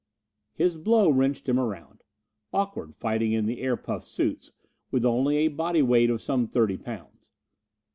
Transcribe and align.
His 0.55 0.77
blow 0.77 1.11
wrenched 1.11 1.47
him 1.47 1.59
around. 1.59 2.01
Awkward, 2.51 2.95
fighting 2.95 3.33
in 3.33 3.45
the 3.45 3.61
air 3.61 3.77
puffed 3.77 4.07
suits, 4.07 4.49
with 4.89 5.05
only 5.05 5.37
a 5.37 5.47
body 5.49 5.83
weight 5.83 6.09
of 6.09 6.23
some 6.23 6.47
thirty 6.47 6.75
pounds! 6.75 7.29